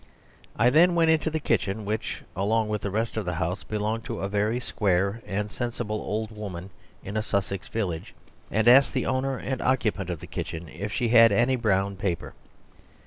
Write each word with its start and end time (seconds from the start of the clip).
I 0.57 0.71
then 0.71 0.95
went 0.95 1.11
into 1.11 1.29
the 1.29 1.39
kitchen 1.39 1.85
(which, 1.85 2.23
along 2.35 2.69
with 2.69 2.81
the 2.81 2.89
rest 2.89 3.17
of 3.17 3.25
the 3.25 3.35
house, 3.35 3.63
belonged 3.63 4.03
to 4.05 4.21
a 4.21 4.27
very 4.27 4.59
square 4.59 5.21
and 5.27 5.51
sensible 5.51 5.97
old 6.01 6.31
woman 6.31 6.71
in 7.03 7.15
a 7.15 7.21
Sussex 7.21 7.67
village), 7.67 8.15
and 8.49 8.67
asked 8.67 8.93
the 8.95 9.05
owner 9.05 9.37
and 9.37 9.61
occupant 9.61 10.09
of 10.09 10.19
the 10.19 10.25
kitchen 10.25 10.67
if 10.69 10.91
she 10.91 11.09
had 11.09 11.31
any 11.31 11.55
brown 11.55 11.97
paper. 11.97 12.33